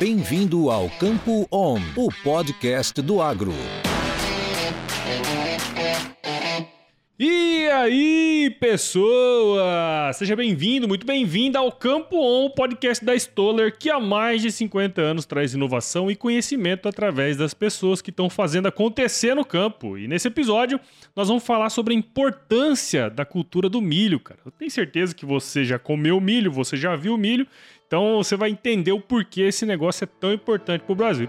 [0.00, 3.52] Bem-vindo ao Campo On, o podcast do agro.
[7.18, 10.10] E aí, pessoa!
[10.14, 15.02] Seja bem-vindo, muito bem-vinda ao Campo On, podcast da Stoller, que há mais de 50
[15.02, 19.98] anos traz inovação e conhecimento através das pessoas que estão fazendo acontecer no campo.
[19.98, 20.80] E nesse episódio,
[21.14, 24.40] nós vamos falar sobre a importância da cultura do milho, cara.
[24.46, 27.46] Eu tenho certeza que você já comeu milho, você já viu milho,
[27.90, 31.28] então você vai entender o porquê esse negócio é tão importante para o Brasil.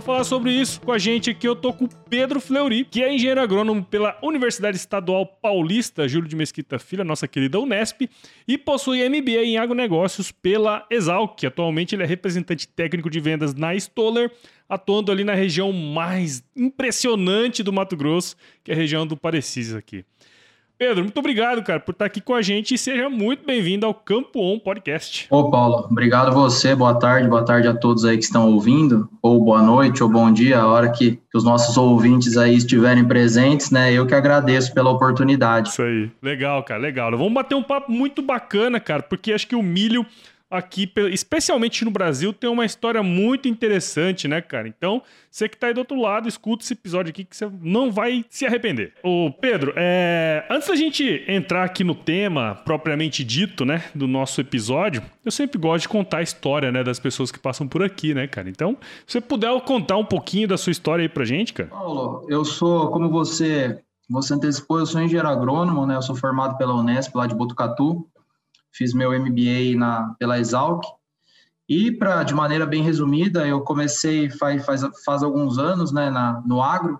[0.00, 3.02] Para falar sobre isso com a gente aqui, eu tô com o Pedro Fleury, que
[3.02, 8.08] é engenheiro agrônomo pela Universidade Estadual Paulista Júlio de Mesquita Filho, nossa querida Unesp,
[8.48, 11.44] e possui MBA em agronegócios pela Exalc.
[11.44, 14.32] Atualmente ele é representante técnico de vendas na Stoller,
[14.66, 19.74] atuando ali na região mais impressionante do Mato Grosso, que é a região do Parecis
[19.74, 20.02] aqui.
[20.80, 23.92] Pedro, muito obrigado, cara, por estar aqui com a gente e seja muito bem-vindo ao
[23.92, 25.26] Campo On Podcast.
[25.28, 29.44] Ô, Paulo, obrigado você, boa tarde, boa tarde a todos aí que estão ouvindo, ou
[29.44, 33.70] boa noite, ou bom dia, a hora que, que os nossos ouvintes aí estiverem presentes,
[33.70, 33.92] né?
[33.92, 35.68] Eu que agradeço pela oportunidade.
[35.68, 37.10] Isso aí, legal, cara, legal.
[37.10, 40.06] Vamos bater um papo muito bacana, cara, porque acho que o milho
[40.50, 44.66] aqui, especialmente no Brasil, tem uma história muito interessante, né, cara?
[44.66, 47.92] Então, você que tá aí do outro lado, escuta esse episódio aqui que você não
[47.92, 48.92] vai se arrepender.
[49.02, 50.44] Ô, Pedro, é...
[50.50, 55.58] antes da gente entrar aqui no tema propriamente dito, né, do nosso episódio, eu sempre
[55.58, 58.48] gosto de contar a história, né, das pessoas que passam por aqui, né, cara?
[58.48, 58.76] Então,
[59.06, 61.68] se você puder contar um pouquinho da sua história aí pra gente, cara.
[61.68, 63.78] Paulo, eu sou, como você,
[64.08, 68.04] você antecipou, eu sou engenheiro agrônomo, né, eu sou formado pela Unesp lá de Botucatu,
[68.72, 70.84] fiz meu MBA na, pela Exalc.
[71.68, 76.42] E, para de maneira bem resumida, eu comecei faz, faz, faz alguns anos né, na,
[76.44, 76.98] no agro.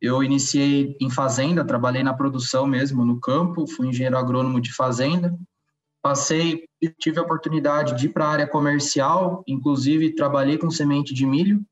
[0.00, 5.36] Eu iniciei em fazenda, trabalhei na produção mesmo, no campo, fui engenheiro agrônomo de fazenda.
[6.02, 6.64] Passei,
[6.98, 11.62] tive a oportunidade de ir para a área comercial, inclusive trabalhei com semente de milho.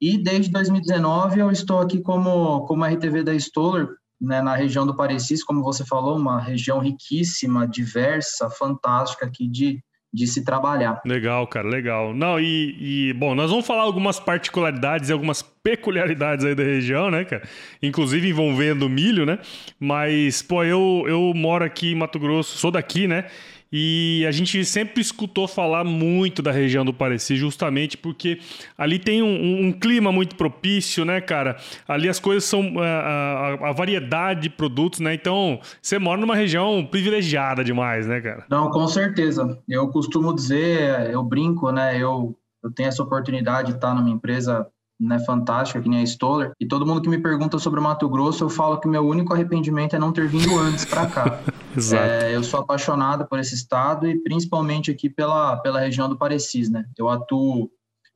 [0.00, 3.88] E desde 2019 eu estou aqui como, como RTV da Stoller,
[4.20, 9.82] né, na região do Parecis, como você falou, uma região riquíssima, diversa, fantástica aqui de,
[10.12, 11.00] de se trabalhar.
[11.04, 12.14] Legal, cara, legal.
[12.14, 17.10] Não, e, e, bom, nós vamos falar algumas particularidades e algumas peculiaridades aí da região,
[17.10, 17.46] né, cara?
[17.82, 19.38] Inclusive envolvendo milho, né?
[19.78, 23.26] Mas, pô, eu, eu moro aqui em Mato Grosso, sou daqui, né?
[23.72, 28.38] E a gente sempre escutou falar muito da região do Pareci, justamente porque
[28.78, 31.56] ali tem um, um clima muito propício, né, cara?
[31.88, 35.14] Ali as coisas são a, a, a, variedade de produtos, né?
[35.14, 38.44] Então você mora numa região privilegiada demais, né, cara?
[38.48, 39.58] Não, com certeza.
[39.68, 41.96] Eu costumo dizer, eu brinco, né?
[41.96, 44.66] Eu, eu tenho essa oportunidade de estar numa empresa
[44.98, 46.52] né, fantástica, que nem a Stoller.
[46.58, 49.32] E todo mundo que me pergunta sobre o Mato Grosso, eu falo que meu único
[49.32, 51.40] arrependimento é não ter vindo antes para cá.
[51.76, 52.02] Exato.
[52.02, 56.70] É, eu sou apaixonado por esse estado e principalmente aqui pela, pela região do Parecis,
[56.70, 56.86] né?
[56.96, 57.70] Eu atuo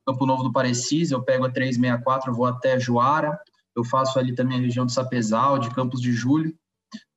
[0.07, 3.39] Campo Novo do Parecis, eu pego a 364, vou até Juara,
[3.77, 6.55] eu faço ali também a região do Sapezal, de Campos de Julho.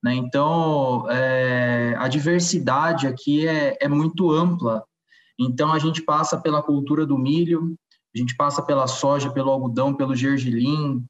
[0.04, 0.14] Né?
[0.16, 4.84] Então, é, a diversidade aqui é, é muito ampla.
[5.40, 7.76] Então, a gente passa pela cultura do milho,
[8.16, 11.04] a gente passa pela soja, pelo algodão, pelo gergelim,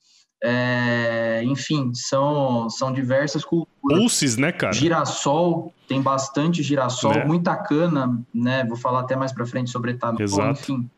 [0.44, 3.98] é, enfim, são, são diversas culturas.
[3.98, 4.74] Pulses, né, cara?
[4.74, 7.26] Girassol, tem bastante girassol, é.
[7.26, 8.66] muita cana, né?
[8.66, 10.60] Vou falar até mais para frente sobre etanol, Exato.
[10.60, 10.90] enfim.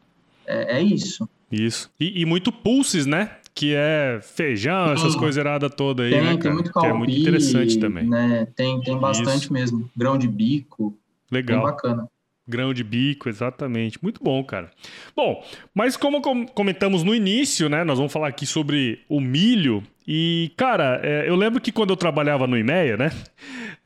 [0.48, 1.30] É, é isso.
[1.52, 1.92] Isso.
[2.00, 3.38] E, e, muito pulses, né?
[3.54, 6.42] Que é feijão, essas coisas eradas todas aí, tem, né, cara?
[6.42, 8.08] Tem muito é muito interessante também.
[8.08, 8.48] Né?
[8.56, 9.54] Tem, tem bastante isso.
[9.54, 9.90] mesmo.
[9.96, 10.98] Grão de bico.
[11.32, 11.60] Legal.
[11.60, 12.10] Bem bacana.
[12.48, 13.98] Grão de bico, exatamente.
[14.02, 14.70] Muito bom, cara.
[15.16, 17.84] Bom, mas como comentamos no início, né?
[17.84, 19.84] Nós vamos falar aqui sobre o milho.
[20.08, 23.12] E, cara, é, eu lembro que quando eu trabalhava no IMEA, né?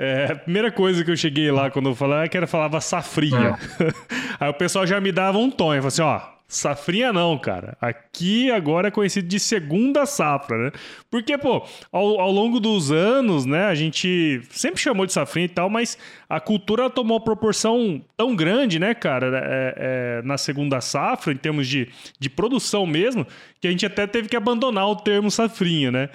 [0.01, 2.79] É, a primeira coisa que eu cheguei lá quando eu falava é que era falava
[2.79, 3.59] safrinha.
[3.81, 3.93] É.
[4.39, 7.77] Aí o pessoal já me dava um tom e falava assim: ó, Safrinha não, cara.
[7.79, 10.71] Aqui agora é conhecido de segunda safra, né?
[11.07, 15.49] Porque, pô, ao, ao, longo dos anos, né, a gente sempre chamou de safrinha e
[15.49, 15.95] tal, mas
[16.27, 21.37] a cultura tomou uma proporção tão grande, né, cara, é, é, na segunda safra, em
[21.37, 21.87] termos de,
[22.19, 23.27] de produção mesmo,
[23.61, 26.09] que a gente até teve que abandonar o termo safrinha, né?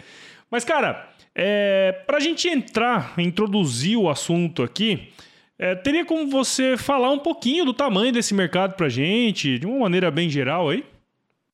[0.50, 5.12] Mas, cara, é, pra gente entrar, introduzir o assunto aqui,
[5.58, 9.80] é, teria como você falar um pouquinho do tamanho desse mercado para gente, de uma
[9.80, 10.84] maneira bem geral aí?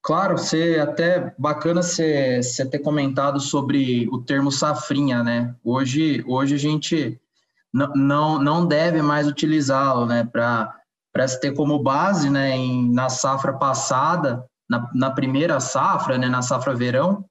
[0.02, 5.54] Claro, você até bacana você, você ter comentado sobre o termo safrinha, né?
[5.62, 7.20] Hoje, hoje a gente
[7.72, 10.24] não, não, deve mais utilizá-lo, né?
[10.24, 12.56] Para se ter como base, né?
[12.56, 17.24] Em, na safra passada, na, na primeira safra, né, na safra verão,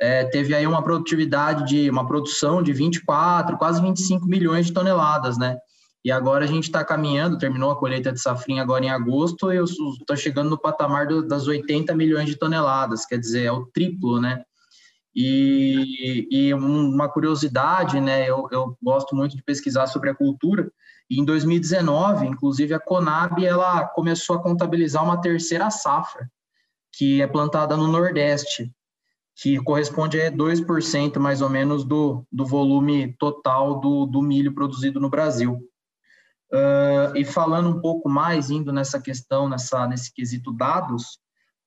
[0.00, 5.38] é, teve aí uma produtividade de uma produção de 24, quase 25 milhões de toneladas,
[5.38, 5.56] né?
[6.04, 9.56] E agora a gente está caminhando, terminou a colheita de safrinha agora em agosto, e
[9.56, 13.64] eu estou chegando no patamar do, das 80 milhões de toneladas, quer dizer, é o
[13.66, 14.44] triplo, né?
[15.16, 18.28] E, e uma curiosidade, né?
[18.28, 20.70] Eu, eu gosto muito de pesquisar sobre a cultura,
[21.08, 26.30] e em 2019, inclusive, a Conab ela começou a contabilizar uma terceira safra,
[26.92, 28.70] que é plantada no Nordeste,
[29.36, 35.00] que corresponde a 2% mais ou menos do, do volume total do, do milho produzido
[35.00, 35.58] no Brasil.
[36.54, 41.18] Uh, e falando um pouco mais, indo nessa questão, nessa, nesse quesito dados,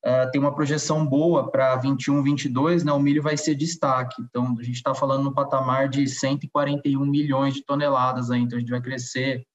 [0.05, 4.21] uh, tem uma projeção boa para 21, 22, né, o milho vai ser destaque.
[4.21, 8.61] Então, a gente está falando no patamar de 141 milhões de toneladas, aí, então a
[8.61, 9.45] gente vai crescer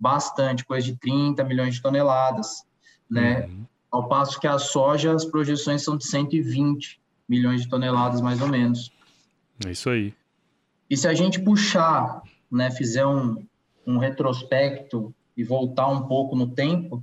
[0.00, 2.62] bastante, coisa de 30 milhões de toneladas,
[3.10, 3.44] né?
[3.44, 3.66] Uhum.
[3.90, 6.98] Ao passo que a soja, as projeções são de 120
[7.28, 8.90] milhões de toneladas, mais ou menos.
[9.66, 10.14] É isso aí.
[10.88, 13.44] E se a gente puxar, né, fizer um,
[13.88, 16.96] um retrospecto e voltar um pouco no tempo,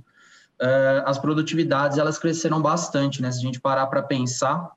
[0.60, 3.30] uh, as produtividades elas cresceram bastante, né?
[3.30, 4.70] Se a gente parar para pensar,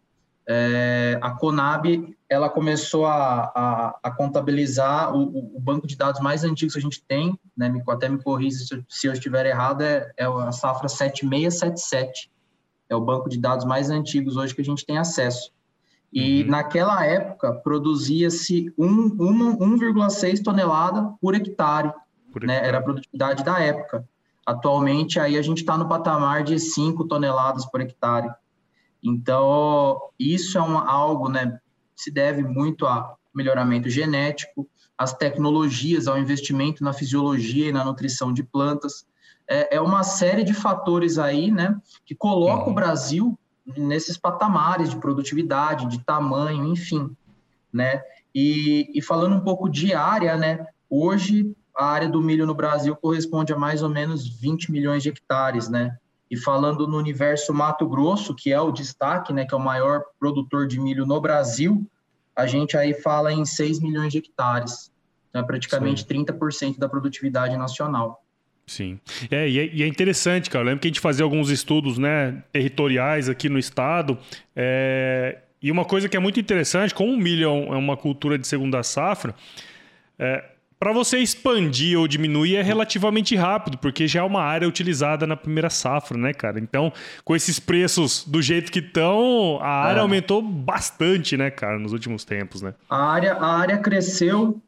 [0.51, 6.43] é, a Conab ela começou a, a, a contabilizar o, o, banco de dados mais
[6.43, 7.71] antigos que a gente tem, né?
[7.87, 12.31] até me corrija se se eu estiver errado, é, é a safra 7677.
[12.89, 15.51] É o banco de dados mais antigos hoje que a gente tem acesso.
[16.11, 16.49] E uhum.
[16.49, 21.93] naquela época produzia-se 1,6 tonelada por hectare,
[22.31, 22.65] por né?
[22.65, 24.07] Era a produtividade da época.
[24.45, 28.29] Atualmente aí a gente está no patamar de 5 toneladas por hectare.
[29.03, 31.59] Então isso é algo, né?
[31.95, 34.67] Se deve muito a melhoramento genético,
[34.97, 39.05] às tecnologias, ao investimento na fisiologia e na nutrição de plantas.
[39.47, 41.79] É, é uma série de fatores aí, né?
[42.05, 42.71] Que coloca uhum.
[42.71, 43.38] o Brasil
[43.77, 47.15] nesses patamares de produtividade, de tamanho, enfim,
[47.71, 48.01] né?
[48.33, 50.65] E, e, falando um pouco de área, né?
[50.89, 55.09] Hoje a área do milho no Brasil corresponde a mais ou menos 20 milhões de
[55.09, 55.97] hectares, né?
[56.29, 60.03] E falando no universo Mato Grosso, que é o destaque, né, que é o maior
[60.19, 61.89] produtor de milho no Brasil,
[62.35, 64.91] a gente aí fala em 6 milhões de hectares,
[65.33, 66.25] né, praticamente Sim.
[66.25, 68.23] 30% da produtividade nacional.
[68.69, 68.99] Sim.
[69.31, 70.63] É, e, é, e é interessante, cara.
[70.63, 74.15] Eu lembro que a gente fazia alguns estudos né, territoriais aqui no estado.
[74.55, 78.47] É, e uma coisa que é muito interessante, como o milho é uma cultura de
[78.47, 79.33] segunda safra,
[80.19, 80.43] é,
[80.79, 85.35] para você expandir ou diminuir é relativamente rápido, porque já é uma área utilizada na
[85.35, 86.59] primeira safra, né, cara?
[86.59, 86.93] Então,
[87.25, 90.01] com esses preços do jeito que estão, a área é.
[90.01, 92.75] aumentou bastante, né, cara, nos últimos tempos, né?
[92.87, 94.61] A área, a área cresceu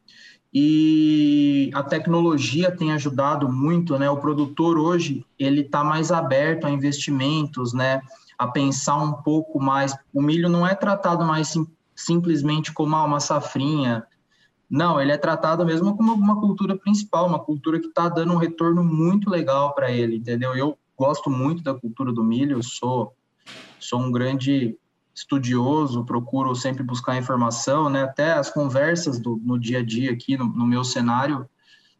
[0.52, 4.10] e a tecnologia tem ajudado muito, né?
[4.10, 8.02] O produtor hoje ele está mais aberto a investimentos, né?
[8.38, 9.96] A pensar um pouco mais.
[10.12, 11.66] O milho não é tratado mais sim,
[11.96, 14.04] simplesmente como ah, uma safrinha.
[14.68, 18.38] Não, ele é tratado mesmo como uma cultura principal, uma cultura que está dando um
[18.38, 20.54] retorno muito legal para ele, entendeu?
[20.54, 23.14] Eu gosto muito da cultura do milho, sou
[23.78, 24.76] sou um grande
[25.14, 28.02] estudioso, procuro sempre buscar informação, né?
[28.02, 31.48] Até as conversas do, no dia a dia aqui no, no meu cenário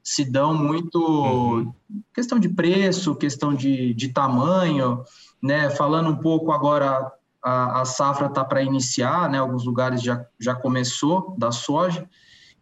[0.02, 1.72] se dão muito uhum.
[2.12, 5.04] questão de preço, questão de, de tamanho,
[5.42, 5.70] né?
[5.70, 7.12] Falando um pouco agora,
[7.42, 9.38] a, a safra está para iniciar, né?
[9.38, 12.08] Alguns lugares já, já começou da soja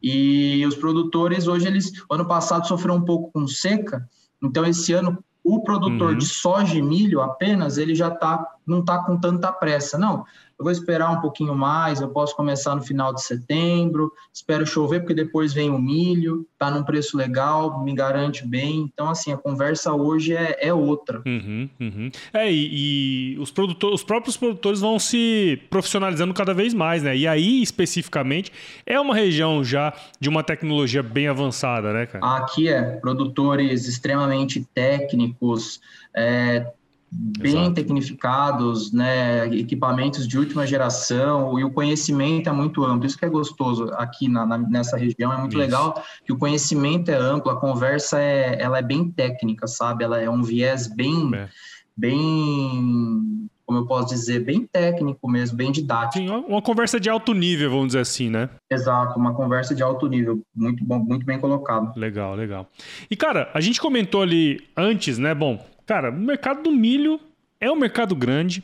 [0.03, 4.09] e os produtores hoje eles, ano passado sofreram um pouco com seca,
[4.43, 6.19] então esse ano o produtor uhum.
[6.19, 9.99] de soja e milho apenas, ele já tá, não está com tanta pressa.
[9.99, 10.25] Não,
[10.61, 15.01] eu vou esperar um pouquinho mais, eu posso começar no final de setembro, espero chover,
[15.01, 18.91] porque depois vem o milho, tá num preço legal, me garante bem.
[18.93, 21.23] Então, assim, a conversa hoje é, é outra.
[21.25, 22.11] Uhum, uhum.
[22.31, 27.17] É, e, e os, produtores, os próprios produtores vão se profissionalizando cada vez mais, né?
[27.17, 28.53] E aí, especificamente,
[28.85, 32.37] é uma região já de uma tecnologia bem avançada, né, cara?
[32.37, 35.81] Aqui é, produtores extremamente técnicos,
[36.15, 36.71] é,
[37.13, 37.75] bem Exato.
[37.75, 43.07] tecnificados, né, equipamentos de última geração e o conhecimento é muito amplo.
[43.07, 45.59] Isso que é gostoso aqui na, na, nessa região é muito Isso.
[45.61, 50.05] legal que o conhecimento é amplo, a conversa é, ela é bem técnica, sabe?
[50.05, 51.49] Ela é um viés bem, é.
[51.97, 56.25] bem, como eu posso dizer, bem técnico mesmo, bem didático.
[56.25, 58.49] Sim, uma conversa de alto nível, vamos dizer assim, né?
[58.71, 61.93] Exato, uma conversa de alto nível, muito bom, muito bem colocado.
[61.99, 62.71] Legal, legal.
[63.11, 65.35] E cara, a gente comentou ali antes, né?
[65.35, 65.59] Bom,
[65.91, 67.19] Cara, o mercado do milho
[67.61, 68.63] é um mercado grande.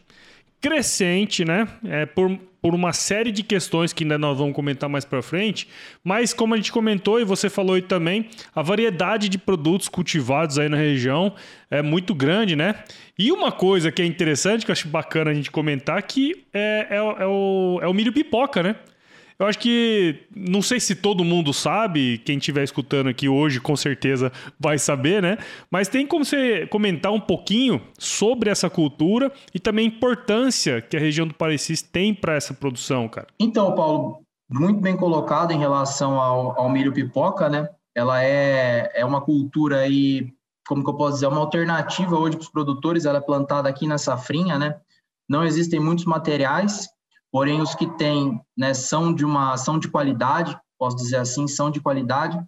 [0.61, 1.67] crescente, né?
[1.85, 5.69] É, por, por uma série de questões que ainda nós vamos comentar mais para frente,
[6.05, 10.57] mas como a gente comentou e você falou aí também, a variedade de produtos cultivados
[10.57, 11.35] aí na região
[11.69, 12.77] é muito grande, né?
[13.19, 16.87] E uma coisa que é interessante, que eu acho bacana a gente comentar, que é,
[16.91, 18.77] é, é o, é o milho pipoca, né?
[19.39, 23.77] Eu acho que não sei se todo mundo sabe, quem estiver escutando aqui hoje com
[23.77, 25.37] certeza vai saber, né?
[25.71, 30.97] Mas tem como você comentar um pouquinho sobre essa cultura e também a importância que
[30.97, 33.27] a região do Parecis tem para essa produção, cara.
[33.39, 37.69] Então, Paulo, muito bem colocado em relação ao, ao milho pipoca, né?
[37.95, 40.33] Ela é, é uma cultura aí,
[40.67, 43.87] como que eu posso dizer, uma alternativa hoje para os produtores, ela é plantada aqui
[43.87, 44.79] na safrinha, né?
[45.29, 46.89] Não existem muitos materiais,
[47.37, 51.71] porém os que têm né, são de uma são de qualidade, posso dizer assim, são
[51.71, 52.43] de qualidade.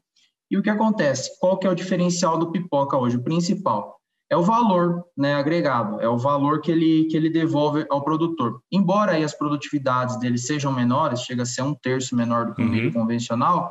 [0.50, 1.30] E o que acontece?
[1.38, 3.18] Qual que é o diferencial do pipoca hoje?
[3.18, 7.84] O principal é o valor né, agregado, é o valor que ele, que ele devolve
[7.90, 8.62] ao produtor.
[8.72, 12.62] Embora aí as produtividades dele sejam menores, chega a ser um terço menor do que
[12.62, 12.90] o uhum.
[12.90, 13.70] convencional,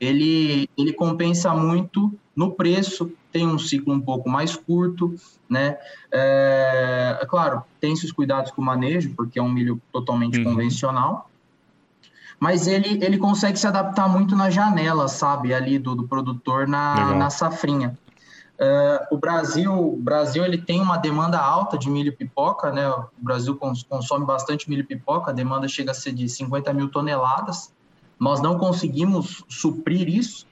[0.00, 5.12] ele, ele compensa muito no preço, tem um ciclo um pouco mais curto,
[5.50, 5.76] né?
[6.12, 10.44] É, é claro, tem seus cuidados com o manejo, porque é um milho totalmente uhum.
[10.44, 11.28] convencional,
[12.38, 17.12] mas ele, ele consegue se adaptar muito na janela, sabe, ali do, do produtor na,
[17.16, 17.98] na safrinha.
[18.54, 22.88] Uh, o Brasil, o Brasil ele tem uma demanda alta de milho pipoca, né?
[22.88, 27.72] O Brasil consome bastante milho pipoca, a demanda chega a ser de 50 mil toneladas.
[28.16, 30.46] Nós não conseguimos suprir isso,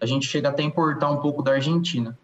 [0.00, 2.16] a gente chega até a importar um pouco da Argentina.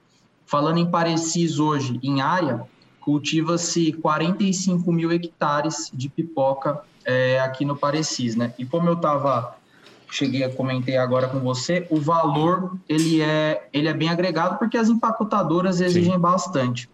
[0.46, 2.62] Falando em Parecis hoje, em área,
[3.00, 8.52] cultiva-se 45 mil hectares de pipoca é, aqui no Parecis, né?
[8.58, 9.56] E como eu estava,
[10.10, 14.76] cheguei a comentar agora com você, o valor ele é, ele é bem agregado porque
[14.76, 16.20] as empacotadoras exigem Sim.
[16.20, 16.88] bastante.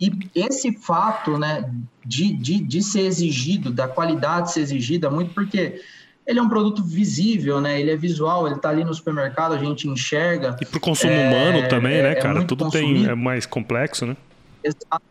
[0.00, 1.68] E esse fato, né,
[2.04, 5.80] de, de, de ser exigido, da qualidade ser exigida, muito porque
[6.28, 7.80] ele é um produto visível, né?
[7.80, 10.54] Ele é visual, ele está ali no supermercado, a gente enxerga.
[10.60, 12.44] E para o consumo é, humano também, é, né, é cara?
[12.44, 13.04] Tudo consumido.
[13.04, 14.14] tem é mais complexo, né?
[14.62, 15.02] Exato.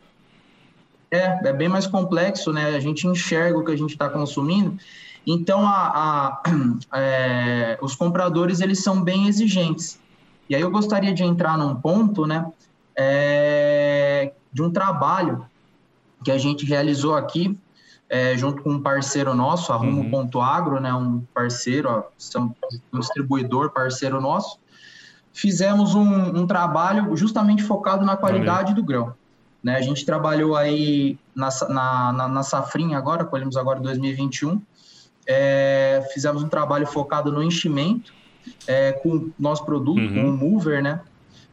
[1.09, 2.75] É, é bem mais complexo, né?
[2.75, 4.77] A gente enxerga o que a gente está consumindo.
[5.25, 6.43] Então, a, a
[6.93, 9.99] é, os compradores, eles são bem exigentes.
[10.47, 12.45] E aí eu gostaria de entrar num ponto, né?
[12.95, 15.43] É, de um trabalho
[16.23, 17.57] que a gente realizou aqui
[18.09, 20.81] é, junto com um parceiro nosso, a Rumo.agro, uhum.
[20.81, 22.03] né, um parceiro, ó,
[22.93, 24.59] um distribuidor parceiro nosso,
[25.33, 29.13] fizemos um, um trabalho justamente focado na qualidade do grão.
[29.61, 29.75] Né?
[29.75, 34.61] A gente trabalhou aí na, na, na, na safrinha agora, colhemos agora 2021,
[35.27, 38.13] é, fizemos um trabalho focado no enchimento
[38.65, 40.13] é, com o nosso produto, uhum.
[40.13, 41.01] com o Mover, né?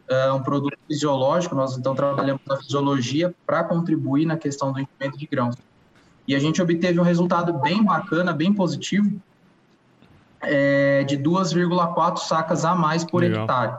[0.07, 5.19] É um produto fisiológico, nós então trabalhamos na fisiologia para contribuir na questão do enchimento
[5.19, 5.57] de grãos.
[6.27, 9.21] E a gente obteve um resultado bem bacana, bem positivo,
[10.41, 13.43] é, de 2,4 sacas a mais por Legal.
[13.43, 13.77] hectare.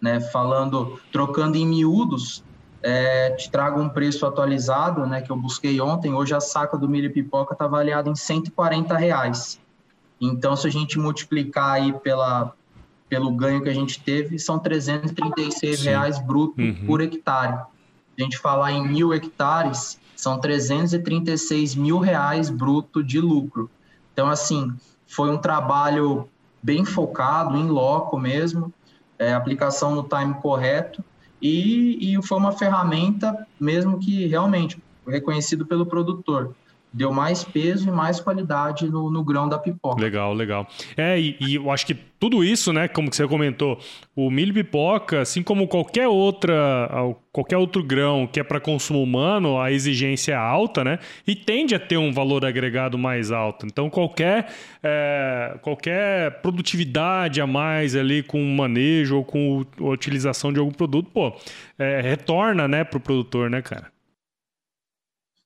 [0.00, 0.20] Né?
[0.20, 2.44] Falando, trocando em miúdos,
[2.82, 6.12] é, te trago um preço atualizado, né, que eu busquei ontem.
[6.12, 9.60] Hoje a saca do milho pipoca está avaliada em 140 reais.
[10.20, 12.52] Então, se a gente multiplicar aí pela,
[13.08, 15.84] pelo ganho que a gente teve, são 336 Sim.
[15.84, 16.86] reais bruto uhum.
[16.86, 17.64] por hectare.
[18.18, 23.68] A gente falar em mil hectares, são 336 mil reais bruto de lucro.
[24.12, 24.72] Então, assim,
[25.04, 26.28] foi um trabalho
[26.62, 28.72] bem focado, em loco mesmo,
[29.18, 31.02] é, aplicação no time correto,
[31.40, 36.54] e, e foi uma ferramenta mesmo que realmente reconhecido pelo produtor
[36.92, 40.00] deu mais peso e mais qualidade no, no grão da pipoca.
[40.00, 40.66] Legal, legal.
[40.96, 43.78] É, e, e, eu acho que tudo isso, né, como você comentou,
[44.14, 46.88] o milho pipoca, assim como qualquer outra,
[47.32, 51.74] qualquer outro grão que é para consumo humano, a exigência é alta, né, e tende
[51.74, 53.66] a ter um valor agregado mais alto.
[53.66, 60.60] Então, qualquer, é, qualquer produtividade a mais ali com manejo ou com a utilização de
[60.60, 61.32] algum produto, pô,
[61.78, 63.90] é, retorna, né, para o produtor, né, cara?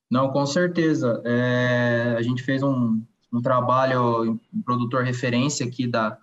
[0.09, 1.21] Não, com certeza.
[1.25, 6.17] É, a gente fez um, um trabalho, um produtor referência aqui da,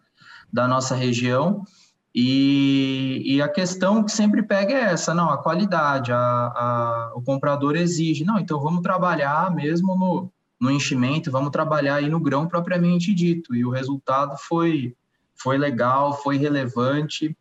[0.53, 1.65] da nossa região,
[2.15, 7.21] e, e, a questão que sempre pega é essa, não, a qualidade, a, a, o
[7.21, 12.47] comprador exige, não, então vamos trabalhar mesmo no, no enchimento, vamos trabalhar aí no grão
[12.47, 14.95] propriamente dito, e o resultado foi,
[15.35, 17.37] foi legal, foi relevante,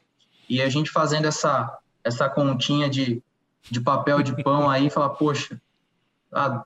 [0.50, 3.22] e a gente fazendo essa, essa continha de,
[3.70, 5.62] de papel de pão aí, fala, poxa,
[6.34, 6.64] ah,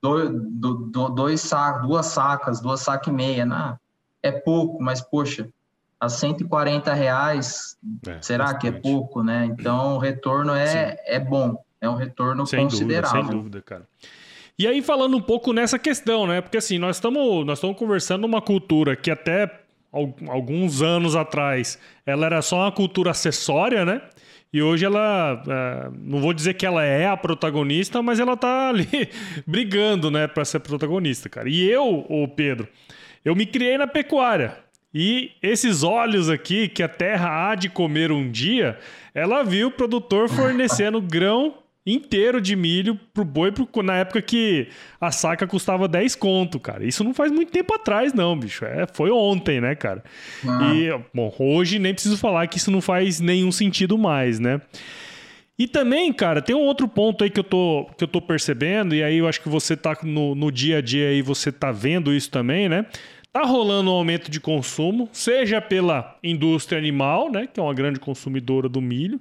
[0.00, 0.30] dois,
[1.14, 3.76] dois sacos, duas sacas, duas sacas e meia, né?
[4.22, 5.48] é pouco, mas poxa,
[5.98, 7.76] a 140 reais,
[8.06, 8.60] é, será bastante.
[8.60, 9.46] que é pouco, né?
[9.46, 13.22] Então o retorno é, é bom, é um retorno sem considerável.
[13.22, 13.88] Dúvida, sem dúvida, cara.
[14.58, 16.40] E aí, falando um pouco nessa questão, né?
[16.40, 19.60] Porque assim, nós estamos nós conversando uma cultura que até
[20.28, 24.02] alguns anos atrás ela era só uma cultura acessória, né?
[24.52, 28.68] E hoje ela, é, não vou dizer que ela é a protagonista, mas ela tá
[28.68, 29.08] ali
[29.46, 31.48] brigando, né, para ser protagonista, cara.
[31.48, 32.68] E eu, o Pedro,
[33.24, 34.58] eu me criei na pecuária.
[34.94, 38.78] E esses olhos aqui, que a terra há de comer um dia,
[39.14, 44.68] ela viu o produtor fornecendo grão inteiro de milho pro boi pro, na época que
[45.00, 46.84] a saca custava 10 conto, cara.
[46.84, 48.64] Isso não faz muito tempo atrás, não, bicho.
[48.64, 50.02] É, foi ontem, né, cara?
[50.46, 50.72] Ah.
[50.74, 54.60] E, bom, hoje nem preciso falar que isso não faz nenhum sentido mais, né?
[55.58, 58.94] E também, cara, tem um outro ponto aí que eu tô, que eu tô percebendo,
[58.94, 61.70] e aí eu acho que você tá no, no dia a dia aí, você tá
[61.70, 62.86] vendo isso também, né?
[63.32, 67.98] Tá rolando um aumento de consumo, seja pela indústria animal, né, que é uma grande
[67.98, 69.18] consumidora do milho,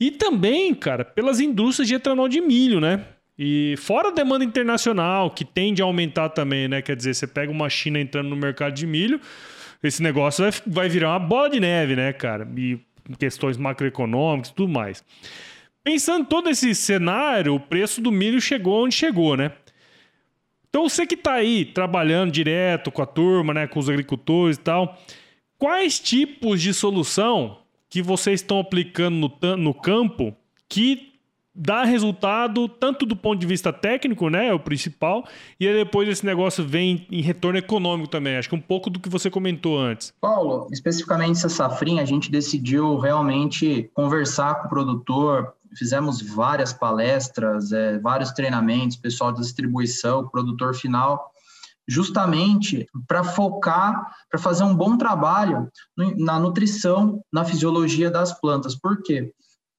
[0.00, 3.04] e também, cara, pelas indústrias de etanol de milho, né?
[3.38, 6.82] E fora a demanda internacional, que tende a aumentar também, né?
[6.82, 9.20] Quer dizer, você pega uma China entrando no mercado de milho,
[9.82, 12.48] esse negócio vai, vai virar uma bola de neve, né, cara?
[12.56, 12.80] E
[13.18, 15.04] questões macroeconômicas tudo mais.
[15.84, 19.52] Pensando todo esse cenário, o preço do milho chegou onde chegou, né?
[20.68, 24.60] Então você que está aí trabalhando direto com a turma, né, com os agricultores e
[24.60, 24.98] tal,
[25.56, 30.36] quais tipos de solução que vocês estão aplicando no, no campo
[30.68, 31.08] que
[31.58, 35.26] dá resultado tanto do ponto de vista técnico, né, é o principal,
[35.58, 38.36] e depois esse negócio vem em retorno econômico também.
[38.36, 40.14] Acho que um pouco do que você comentou antes.
[40.20, 47.72] Paulo, especificamente essa safrinha, a gente decidiu realmente conversar com o produtor, fizemos várias palestras,
[47.72, 51.32] é, vários treinamentos, pessoal da distribuição, produtor final,
[51.88, 58.76] justamente para focar, para fazer um bom trabalho na nutrição, na fisiologia das plantas.
[58.78, 59.32] Por quê?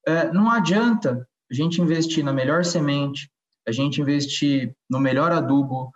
[0.08, 3.30] É, não adianta a gente investir na melhor semente,
[3.68, 5.92] a gente investir no melhor adubo,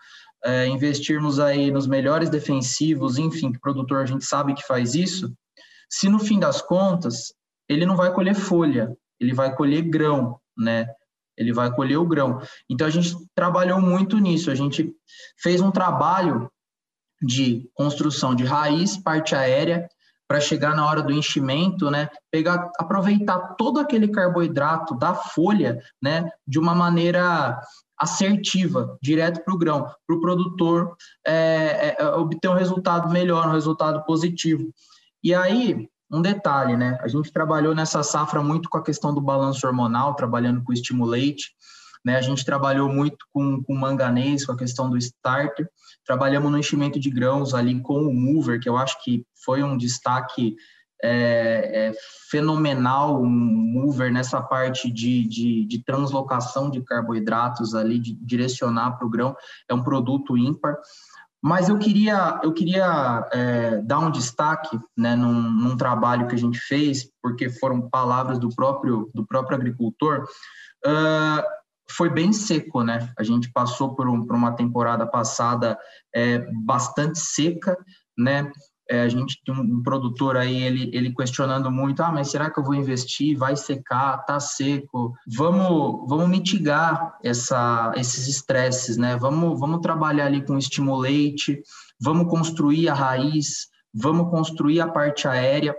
[0.46, 5.34] é, investirmos aí nos melhores defensivos, enfim, que produtor a gente sabe que faz isso,
[5.89, 7.34] se no fim das contas
[7.67, 10.88] ele não vai colher folha, ele vai colher grão, né?
[11.38, 12.42] Ele vai colher o grão.
[12.70, 14.94] Então a gente trabalhou muito nisso, a gente
[15.42, 16.50] fez um trabalho
[17.22, 19.88] de construção de raiz, parte aérea,
[20.27, 26.29] para chegar na hora do enchimento, né, pegar, aproveitar todo aquele carboidrato da folha, né,
[26.48, 27.62] de uma maneira
[27.98, 33.53] assertiva, direto para o grão, para o produtor é, é, obter um resultado melhor, um
[33.53, 34.74] resultado positivo.
[35.24, 36.98] E aí, um detalhe, né?
[37.02, 40.74] A gente trabalhou nessa safra muito com a questão do balanço hormonal, trabalhando com o
[40.74, 41.52] estimulate,
[42.06, 42.18] né?
[42.18, 45.68] A gente trabalhou muito com, com manganês, com a questão do starter.
[46.06, 49.76] Trabalhamos no enchimento de grãos ali com o mover, que eu acho que foi um
[49.76, 50.56] destaque
[51.04, 51.92] é, é,
[52.30, 59.08] fenomenal, um mover nessa parte de, de, de translocação de carboidratos ali, de direcionar para
[59.08, 59.36] o grão.
[59.68, 60.78] É um produto ímpar.
[61.44, 66.38] Mas eu queria, eu queria é, dar um destaque né, num, num, trabalho que a
[66.38, 70.24] gente fez, porque foram palavras do próprio, do próprio agricultor.
[70.86, 71.44] Uh,
[71.92, 73.12] foi bem seco, né?
[73.20, 75.77] A gente passou por, um, por uma temporada passada
[76.16, 77.77] é, bastante seca,
[78.18, 78.50] né?
[78.94, 82.60] É, a gente tem um, produtor aí, ele, ele questionando muito, ah, mas será que
[82.60, 83.36] eu vou investir?
[83.36, 85.18] Vai secar, tá seco.
[85.25, 89.18] Vamos, vamos mitigar essa, esses estresses, né?
[89.18, 91.60] Vamos, vamos trabalhar ali com estimulate,
[92.00, 95.75] vamos construir a raiz, vamos construir a parte aérea,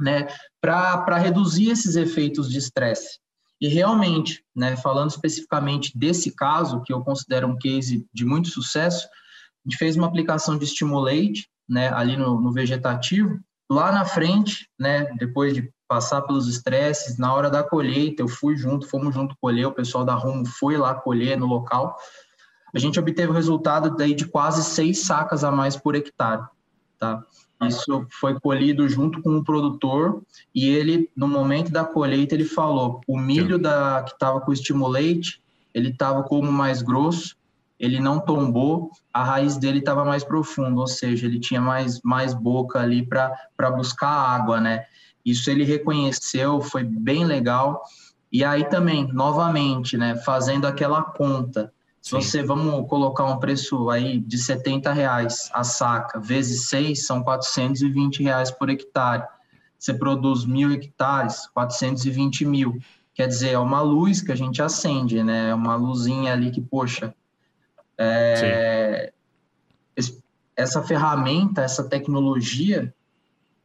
[0.00, 0.26] né?
[0.58, 3.20] Para reduzir esses efeitos de estresse.
[3.60, 9.06] E realmente, né, falando especificamente desse caso, que eu considero um case de muito sucesso,
[9.06, 13.40] a gente fez uma aplicação de Stimulate, né, ali no, no vegetativo.
[13.70, 18.56] Lá na frente, né, depois de passar pelos estresses, na hora da colheita, eu fui
[18.56, 21.96] junto, fomos junto colher, o pessoal da Rumo foi lá colher no local.
[22.74, 26.42] A gente obteve o resultado daí de quase seis sacas a mais por hectare,
[26.98, 27.24] tá?
[27.62, 30.22] Isso foi colhido junto com o produtor
[30.54, 35.40] e ele, no momento da colheita, ele falou, o milho da, que estava com estimulate,
[35.72, 37.36] ele estava como mais grosso,
[37.82, 42.32] ele não tombou, a raiz dele estava mais profunda, ou seja, ele tinha mais, mais
[42.32, 44.84] boca ali para buscar água, né?
[45.26, 47.82] Isso ele reconheceu, foi bem legal.
[48.30, 52.20] E aí também, novamente, né, fazendo aquela conta, se Sim.
[52.20, 58.22] você, vamos colocar um preço aí de 70 reais a saca, vezes 6, são 420
[58.22, 59.24] reais por hectare.
[59.76, 62.78] Você produz mil hectares, 420 mil.
[63.12, 65.50] Quer dizer, é uma luz que a gente acende, né?
[65.50, 67.12] É uma luzinha ali que, poxa,
[67.98, 69.12] é,
[70.56, 72.92] essa ferramenta, essa tecnologia,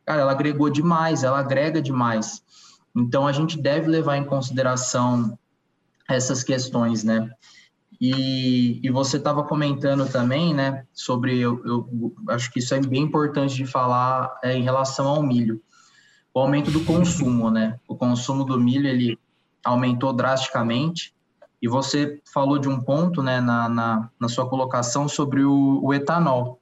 [0.05, 2.41] cara, ela agregou demais, ela agrega demais.
[2.95, 5.37] Então, a gente deve levar em consideração
[6.09, 7.29] essas questões, né?
[7.99, 13.03] E, e você estava comentando também, né, sobre, eu, eu, acho que isso é bem
[13.03, 15.61] importante de falar é, em relação ao milho,
[16.33, 17.79] o aumento do consumo, né?
[17.87, 19.19] O consumo do milho, ele
[19.63, 21.13] aumentou drasticamente,
[21.61, 25.93] e você falou de um ponto, né, na, na, na sua colocação sobre o, o
[25.93, 26.59] etanol.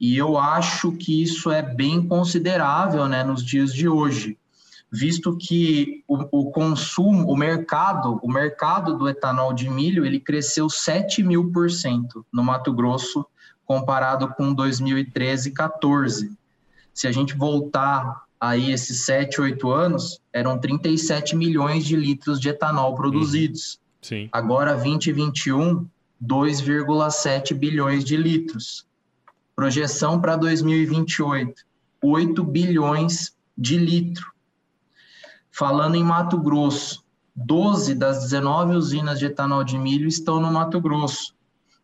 [0.00, 4.38] E eu acho que isso é bem considerável, né, nos dias de hoje
[4.90, 10.68] visto que o, o, consumo, o mercado, o mercado do etanol de milho, ele cresceu
[10.68, 13.26] 7 mil por cento no Mato Grosso,
[13.64, 16.38] comparado com 2013 e 14.
[16.94, 22.48] Se a gente voltar aí esses 7, 8 anos, eram 37 milhões de litros de
[22.48, 23.78] etanol produzidos.
[24.00, 24.28] Sim.
[24.32, 25.86] Agora, 2021,
[26.22, 28.86] 2,7 bilhões de litros.
[29.54, 31.64] Projeção para 2028,
[32.02, 34.30] 8 bilhões de litros.
[35.50, 40.80] Falando em Mato Grosso, 12 das 19 usinas de etanol de milho estão no Mato
[40.80, 41.34] Grosso.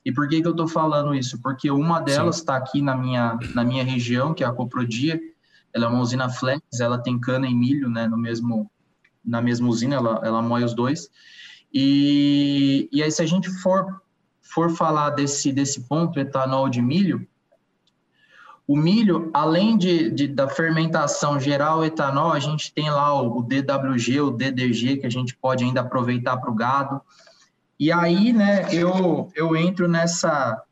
[0.05, 1.41] E por que, que eu estou falando isso?
[1.41, 5.19] Porque uma delas está aqui na minha, na minha região, que é a Coprodia.
[5.73, 8.71] Ela é uma usina flex, ela tem cana e milho né, no mesmo,
[9.25, 11.09] na mesma usina, ela, ela moe os dois.
[11.75, 14.01] E, e aí, se a gente for,
[14.41, 17.27] for falar desse, desse ponto, etanol de milho,
[18.67, 23.39] o milho, além de, de, da fermentação gerar o etanol, a gente tem lá o,
[23.39, 27.01] o DWG, o DDG, que a gente pode ainda aproveitar para o gado.
[27.79, 30.63] E aí, né, eu, eu entro nessa,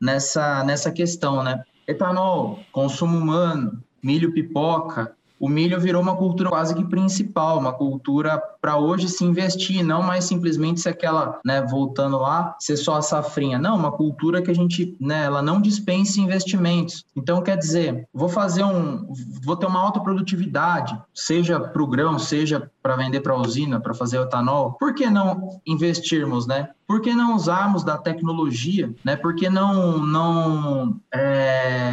[0.00, 1.64] nessa, nessa questão, né?
[1.86, 5.14] Etanol, consumo humano, milho pipoca,
[5.44, 10.02] o milho virou uma cultura quase que principal, uma cultura para hoje se investir, não
[10.02, 13.58] mais simplesmente se aquela, né, voltando lá, ser só a safrinha.
[13.58, 17.04] Não, uma cultura que a gente, né, ela não dispensa investimentos.
[17.14, 19.06] Então, quer dizer, vou fazer um,
[19.44, 23.78] vou ter uma alta produtividade, seja para o grão, seja para vender para a usina,
[23.78, 24.78] para fazer etanol.
[24.80, 26.70] Por que não investirmos, né?
[26.86, 29.16] Por que não usarmos da tecnologia, né?
[29.16, 31.83] Por que não não é,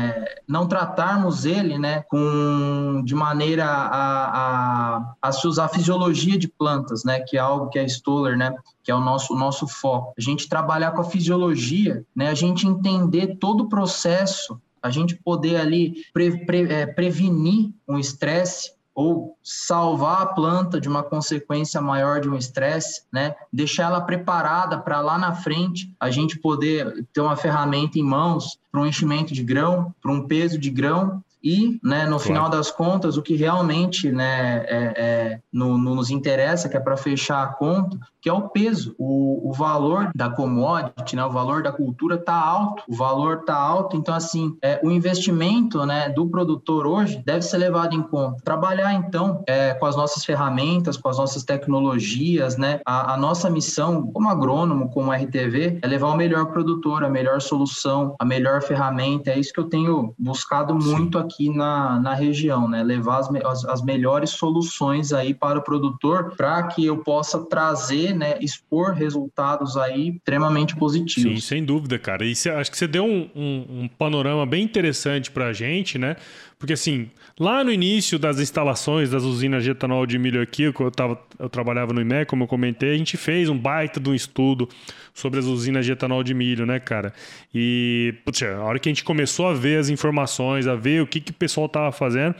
[0.51, 6.49] não tratarmos ele, né, com de maneira a, a, a se usar a fisiologia de
[6.49, 9.65] plantas, né, que é algo que é Stoller, né, que é o nosso, o nosso
[9.65, 10.13] foco.
[10.17, 15.15] A gente trabalhar com a fisiologia, né, a gente entender todo o processo, a gente
[15.15, 21.81] poder ali pre, pre, é, prevenir um estresse, ou salvar a planta de uma consequência
[21.81, 23.35] maior de um estresse, né?
[23.51, 28.59] Deixar ela preparada para lá na frente a gente poder ter uma ferramenta em mãos
[28.71, 32.19] para um enchimento de grão, para um peso de grão e, né, no claro.
[32.19, 36.79] final das contas, o que realmente né, é, é no, no, nos interessa, que é
[36.79, 38.95] para fechar a conta, que é o peso.
[38.99, 43.55] O, o valor da commodity, né, o valor da cultura está alto, o valor está
[43.55, 48.41] alto, então, assim, é, o investimento né, do produtor hoje deve ser levado em conta.
[48.43, 53.49] Trabalhar, então, é, com as nossas ferramentas, com as nossas tecnologias, né, a, a nossa
[53.49, 58.61] missão como agrônomo, como RTV, é levar o melhor produtor, a melhor solução, a melhor
[58.61, 59.31] ferramenta.
[59.31, 61.25] É isso que eu tenho buscado muito Sim.
[61.25, 62.83] aqui aqui na, na região, né?
[62.83, 68.13] Levar as, as, as melhores soluções aí para o produtor para que eu possa trazer,
[68.13, 68.37] né?
[68.41, 71.43] Expor resultados aí extremamente positivos.
[71.43, 72.25] Sim, sem dúvida, cara.
[72.25, 75.97] E cê, acho que você deu um, um, um panorama bem interessante para a gente,
[75.97, 76.15] né?
[76.59, 80.91] Porque assim, lá no início das instalações das usinas de etanol de milho aqui, eu,
[80.91, 84.13] tava, eu trabalhava no IMEC, como eu comentei, a gente fez um baita de um
[84.13, 84.69] estudo
[85.13, 87.13] sobre as usinas de etanol de milho, né, cara?
[87.53, 91.07] E, putz, a hora que a gente começou a ver as informações, a ver o
[91.07, 92.35] que, que o pessoal tava fazendo,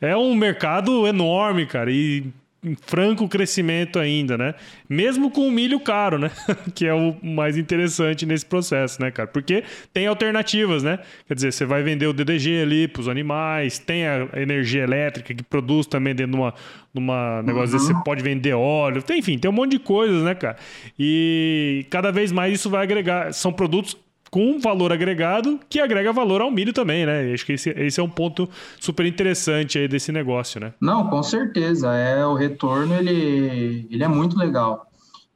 [0.00, 1.90] é um mercado enorme, cara.
[1.90, 2.24] E
[2.62, 4.54] em franco crescimento ainda, né?
[4.88, 6.30] Mesmo com o milho caro, né?
[6.74, 9.28] que é o mais interessante nesse processo, né, cara?
[9.28, 10.98] Porque tem alternativas, né?
[11.26, 15.34] Quer dizer, você vai vender o DDG ali para os animais, tem a energia elétrica
[15.34, 16.54] que produz também dentro de uma,
[16.92, 17.82] numa negócio uhum.
[17.82, 20.56] desse, você pode vender óleo, tem, enfim, tem um monte de coisas, né, cara?
[20.98, 23.96] E cada vez mais isso vai agregar, são produtos
[24.30, 27.32] com valor agregado que agrega valor ao milho também, né?
[27.32, 30.72] Acho que esse, esse é um ponto super interessante aí desse negócio, né?
[30.80, 31.92] Não, com certeza.
[31.92, 34.86] É o retorno ele, ele é muito legal.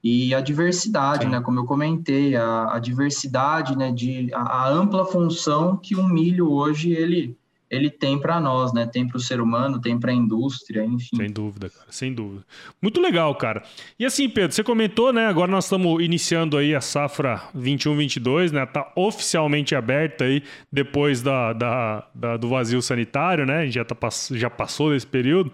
[0.03, 1.31] E a diversidade, Sim.
[1.31, 1.41] né?
[1.41, 3.91] Como eu comentei, a, a diversidade, né?
[3.91, 7.37] De a, a ampla função que o milho hoje ele
[7.75, 8.87] ele tem para nós, né?
[8.87, 11.17] Tem para o ser humano, tem para a indústria, enfim.
[11.17, 12.45] Sem dúvida, cara, sem dúvida.
[12.81, 13.63] Muito legal, cara.
[13.99, 15.27] E assim, Pedro, você comentou, né?
[15.27, 18.65] Agora nós estamos iniciando aí a safra 21-22, né?
[18.67, 23.59] Tá oficialmente aberta aí depois da, da, da, do vazio sanitário, né?
[23.59, 23.97] A gente já, tá,
[24.31, 25.51] já passou desse período.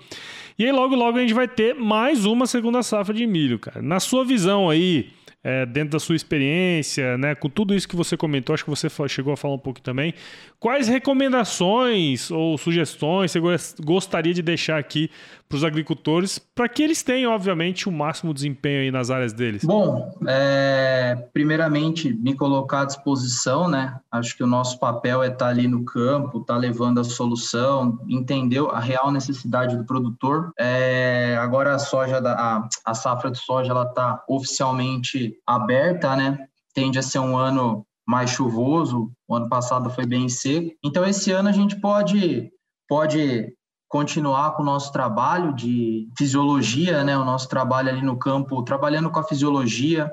[0.58, 3.80] E aí logo, logo a gente vai ter mais uma segunda safra de milho, cara.
[3.80, 5.10] Na sua visão aí
[5.42, 8.88] é, dentro da sua experiência, né, com tudo isso que você comentou, acho que você
[9.08, 10.12] chegou a falar um pouco também.
[10.58, 13.40] Quais recomendações ou sugestões você
[13.82, 15.10] gostaria de deixar aqui
[15.50, 19.64] para os agricultores, para que eles tenham, obviamente, o máximo desempenho aí nas áreas deles?
[19.64, 23.98] Bom, é, primeiramente, me colocar à disposição, né?
[24.12, 27.04] Acho que o nosso papel é estar tá ali no campo, estar tá levando a
[27.04, 30.52] solução, entender a real necessidade do produtor.
[30.56, 36.46] É, agora a soja, da, a, a safra de soja, ela está oficialmente aberta, né?
[36.72, 40.70] Tende a ser um ano mais chuvoso, o ano passado foi bem seco.
[40.84, 42.52] Então, esse ano a gente pode,
[42.88, 43.52] pode
[43.90, 47.18] continuar com o nosso trabalho de fisiologia, né?
[47.18, 50.10] O nosso trabalho ali no campo, trabalhando com a fisiologia,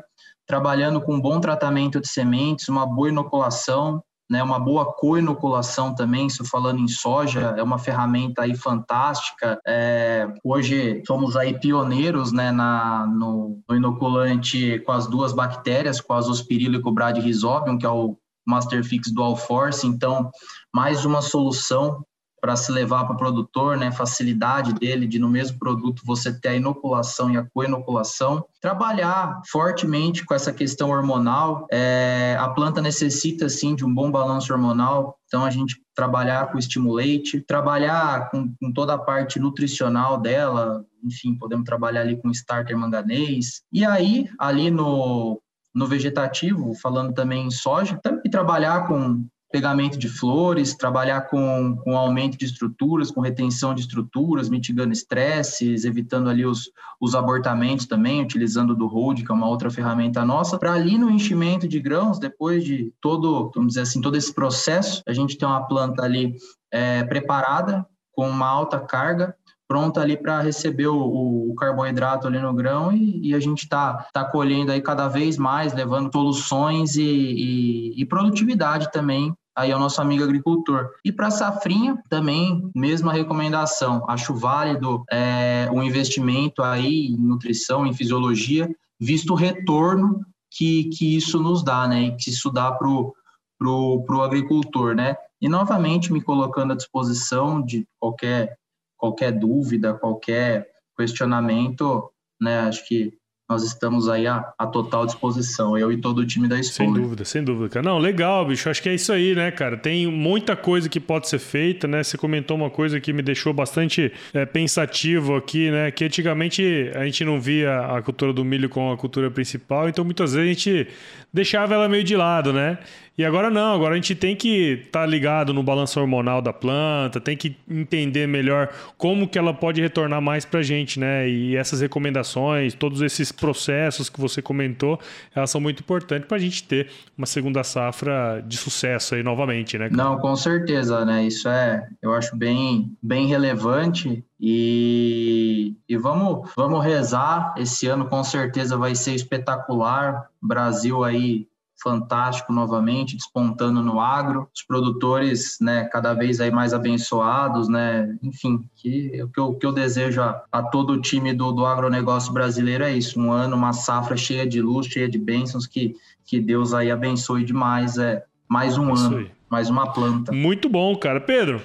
[0.48, 4.42] trabalhando com um bom tratamento de sementes, uma boa inoculação, né?
[4.42, 9.60] Uma boa co-inoculação também, isso falando em soja, é uma ferramenta aí fantástica.
[9.66, 12.52] É, hoje somos aí pioneiros, né?
[12.52, 17.86] Na, no, no inoculante com as duas bactérias, com a Zospirilla e com o que
[17.86, 20.32] é o Masterfix Dual Force, então
[20.74, 22.02] mais uma solução
[22.48, 26.48] para se levar para o produtor, né, facilidade dele de no mesmo produto você ter
[26.48, 28.46] a inoculação e a co-inoculação.
[28.62, 34.54] Trabalhar fortemente com essa questão hormonal, é, a planta necessita sim de um bom balanço
[34.54, 40.86] hormonal, então a gente trabalhar com estimulate, trabalhar com, com toda a parte nutricional dela,
[41.04, 43.62] enfim, podemos trabalhar ali com starter manganês.
[43.74, 45.42] E aí, ali no
[45.76, 51.98] no vegetativo, falando também em soja, também trabalhar com pegamento de flores, trabalhar com, com
[51.98, 58.22] aumento de estruturas, com retenção de estruturas, mitigando estresses, evitando ali os, os abortamentos também,
[58.22, 62.20] utilizando do hold, que é uma outra ferramenta nossa, para ali no enchimento de grãos,
[62.20, 66.36] depois de todo, vamos dizer assim, todo esse processo, a gente tem uma planta ali
[66.72, 69.36] é, preparada, com uma alta carga,
[69.68, 74.08] pronta ali para receber o, o, carboidrato ali no grão e, e a gente está
[74.14, 79.80] tá colhendo aí cada vez mais, levando soluções e, e, e produtividade também aí ao
[79.80, 80.92] nosso amigo agricultor.
[81.04, 84.06] E para safrinha, também, mesma recomendação.
[84.08, 91.18] Acho válido é, o investimento aí em nutrição, em fisiologia, visto o retorno que, que
[91.18, 92.12] isso nos dá, né?
[92.12, 93.14] Que isso dá para o
[93.58, 95.16] pro, pro agricultor, né?
[95.42, 98.58] E novamente me colocando à disposição de qualquer
[98.98, 102.62] qualquer dúvida, qualquer questionamento, né?
[102.62, 103.14] Acho que
[103.50, 106.94] nós estamos aí à, à, total disposição, eu e todo o time da escola.
[106.94, 107.86] Sem dúvida, sem dúvida, cara.
[107.86, 108.70] Não, legal, bicho.
[108.70, 109.78] Acho que é isso aí, né, cara?
[109.78, 112.04] Tem muita coisa que pode ser feita, né?
[112.04, 115.90] Você comentou uma coisa que me deixou bastante é, pensativo aqui, né?
[115.92, 120.04] Que antigamente a gente não via a cultura do milho como a cultura principal, então
[120.04, 120.88] muitas vezes a gente
[121.34, 122.78] deixava ela meio de lado, né?
[123.18, 126.54] E agora não, agora a gente tem que estar tá ligado no balanço hormonal da
[126.54, 131.28] planta, tem que entender melhor como que ela pode retornar mais para a gente, né?
[131.28, 135.00] E essas recomendações, todos esses processos que você comentou,
[135.34, 139.80] elas são muito importantes para a gente ter uma segunda safra de sucesso aí novamente,
[139.80, 139.90] né?
[139.92, 141.26] Não, com certeza, né?
[141.26, 147.56] Isso é, eu acho bem, bem relevante e, e vamos, vamos rezar.
[147.58, 150.30] Esse ano com certeza vai ser espetacular.
[150.40, 151.48] Brasil aí
[151.82, 158.64] fantástico novamente, despontando no agro, os produtores, né, cada vez aí mais abençoados, né, enfim,
[158.76, 162.34] que o que eu, que eu desejo a, a, todo o time do, do agronegócio
[162.34, 166.40] brasileiro é isso, um ano, uma safra cheia de luz, cheia de bênçãos, que, que
[166.40, 170.32] Deus aí abençoe demais, é mais um é ano, mais uma planta.
[170.32, 171.20] Muito bom, cara.
[171.20, 171.62] Pedro,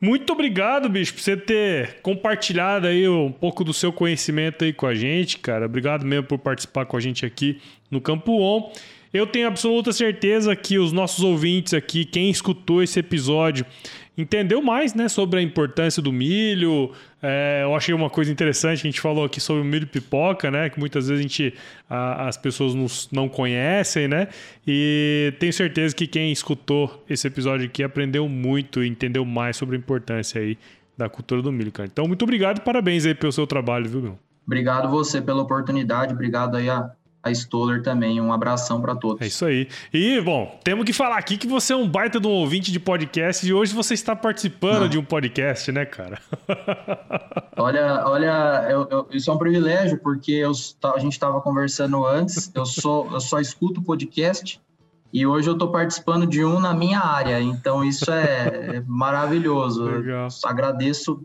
[0.00, 4.86] muito obrigado, bicho, por você ter compartilhado aí um pouco do seu conhecimento aí com
[4.86, 5.66] a gente, cara.
[5.66, 8.70] Obrigado mesmo por participar com a gente aqui no Campo On.
[9.14, 13.64] Eu tenho absoluta certeza que os nossos ouvintes aqui, quem escutou esse episódio,
[14.18, 16.90] entendeu mais né, sobre a importância do milho.
[17.22, 20.68] É, eu achei uma coisa interessante, a gente falou aqui sobre o milho pipoca, né?
[20.68, 21.54] Que muitas vezes a gente,
[21.88, 24.26] a, as pessoas nos, não conhecem, né?
[24.66, 29.76] E tenho certeza que quem escutou esse episódio aqui aprendeu muito e entendeu mais sobre
[29.76, 30.58] a importância aí
[30.98, 31.88] da cultura do milho, cara.
[31.90, 34.18] Então, muito obrigado e parabéns aí pelo seu trabalho, viu, meu?
[34.44, 36.90] Obrigado você pela oportunidade, obrigado aí a
[37.24, 38.20] a Stoller também.
[38.20, 39.22] Um abração para todos.
[39.22, 39.66] É isso aí.
[39.92, 42.78] E, bom, temos que falar aqui que você é um baita de um ouvinte de
[42.78, 44.88] podcast e hoje você está participando Não.
[44.88, 46.20] de um podcast, né, cara?
[47.56, 50.52] olha, olha eu, eu, isso é um privilégio, porque eu,
[50.94, 54.60] a gente estava conversando antes, eu, sou, eu só escuto podcast
[55.12, 59.84] e hoje eu estou participando de um na minha área, então isso é, é maravilhoso.
[59.84, 60.28] Legal.
[60.28, 61.22] Eu agradeço